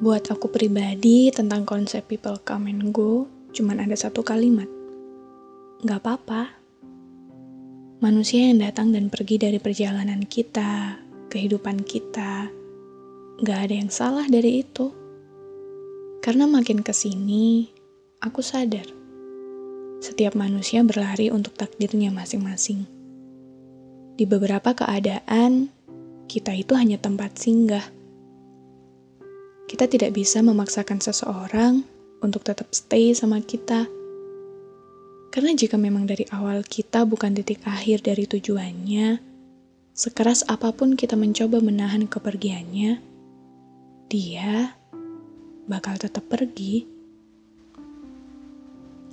[0.00, 4.64] Buat aku pribadi tentang konsep people come and go, cuman ada satu kalimat.
[5.84, 6.56] Gak apa-apa.
[8.00, 10.96] Manusia yang datang dan pergi dari perjalanan kita,
[11.28, 12.48] kehidupan kita,
[13.44, 14.88] gak ada yang salah dari itu.
[16.24, 17.68] Karena makin ke sini,
[18.24, 18.88] aku sadar.
[20.00, 22.88] Setiap manusia berlari untuk takdirnya masing-masing.
[24.16, 25.68] Di beberapa keadaan,
[26.24, 27.99] kita itu hanya tempat singgah
[29.70, 31.86] kita tidak bisa memaksakan seseorang
[32.18, 33.86] untuk tetap stay sama kita.
[35.30, 39.22] Karena jika memang dari awal kita bukan titik akhir dari tujuannya,
[39.94, 42.98] sekeras apa pun kita mencoba menahan kepergiannya,
[44.10, 44.74] dia
[45.70, 46.90] bakal tetap pergi.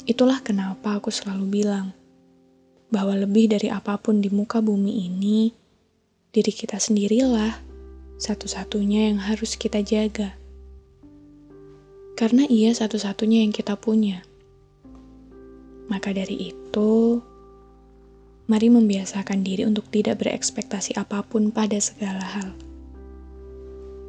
[0.10, 1.94] Itulah kenapa aku selalu bilang
[2.90, 5.54] bahwa lebih dari apa pun di muka bumi ini,
[6.34, 7.62] diri kita sendirilah
[8.18, 10.47] satu-satunya yang harus kita jaga
[12.18, 14.26] karena ia satu-satunya yang kita punya.
[15.86, 17.22] Maka dari itu,
[18.50, 22.50] mari membiasakan diri untuk tidak berekspektasi apa pun pada segala hal.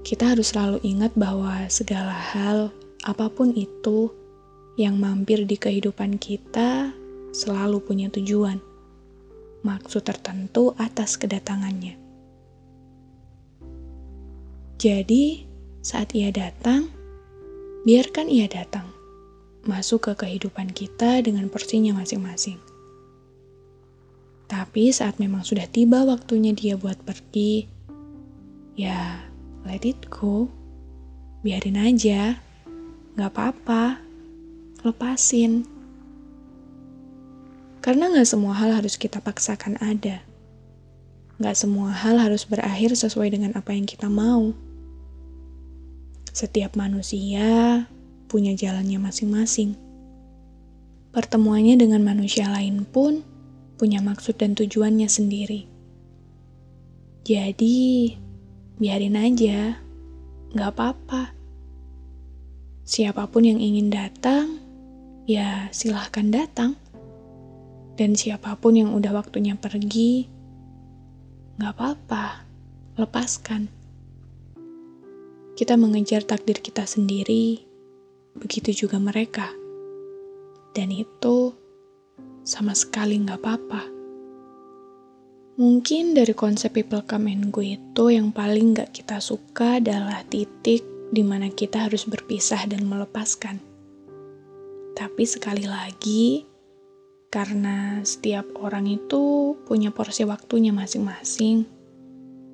[0.09, 2.73] Kita harus selalu ingat bahwa segala hal,
[3.05, 4.09] apa pun itu,
[4.81, 6.97] yang mampir di kehidupan kita
[7.37, 8.57] selalu punya tujuan,
[9.61, 12.01] maksud tertentu atas kedatangannya.
[14.79, 15.45] Jadi,
[15.83, 16.98] saat ia datang,
[17.89, 18.85] Biarkan ia datang,
[19.65, 22.61] masuk ke kehidupan kita dengan porsinya masing-masing.
[24.45, 27.65] Tapi saat memang sudah tiba waktunya dia buat pergi,
[28.77, 29.25] ya
[29.65, 30.53] let it go.
[31.41, 32.37] Biarin aja,
[33.17, 34.05] gak apa-apa,
[34.85, 35.65] lepasin.
[37.81, 40.21] Karena gak semua hal harus kita paksakan ada.
[41.41, 44.53] Gak semua hal harus berakhir sesuai dengan apa yang kita mau.
[46.39, 47.83] Setiap manusia
[48.31, 49.75] punya jalannya masing-masing.
[51.11, 53.27] Pertemuannya dengan manusia lain pun
[53.75, 55.67] punya maksud dan tujuannya sendiri.
[57.27, 58.15] Jadi,
[58.79, 59.83] biarin aja,
[60.55, 61.35] gak apa-apa.
[62.87, 64.63] Siapa pun yang ingin datang,
[65.27, 66.79] ya silahkan datang.
[67.99, 70.31] Dan siapa pun yang udah waktunya pergi,
[71.59, 72.47] gak apa-apa,
[72.95, 73.75] lepaskan
[75.59, 77.59] kita mengejar takdir kita sendiri,
[78.39, 79.51] begitu juga mereka.
[80.71, 81.51] Dan itu
[82.47, 83.83] sama sekali nggak apa-apa.
[85.59, 90.87] Mungkin dari konsep people come and go itu yang paling nggak kita suka adalah titik
[91.11, 93.59] di mana kita harus berpisah dan melepaskan.
[94.95, 96.47] Tapi sekali lagi,
[97.35, 101.67] karena setiap orang itu punya porsi waktunya masing-masing,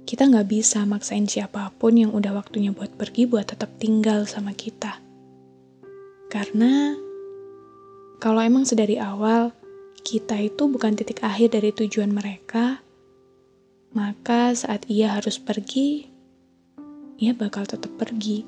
[0.05, 4.53] kita nggak bisa maksain siapa pun yang udah waktunya buat pergi buat tetap tinggal sama
[4.53, 5.01] kita.
[6.29, 6.93] Karena
[8.21, 9.57] kalau emang sedari awal
[10.05, 12.85] kita itu bukan titik akhir dari tujuan mereka,
[13.97, 16.05] maka saat ia harus pergi,
[17.17, 18.45] ia bakal tetap pergi.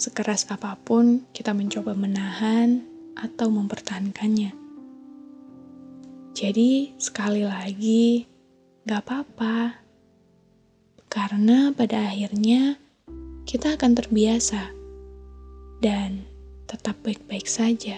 [0.00, 2.84] Sekeras apa pun kita mencoba menahan
[3.16, 4.52] atau mempertahankannya.
[6.36, 8.28] Jadi, sekali lagi,
[8.84, 9.85] gak apa-apa
[11.16, 12.76] karena pada akhirnya
[13.48, 14.68] kita akan terbiasa
[15.80, 16.28] dan
[16.68, 17.96] tetap baik-baik saja.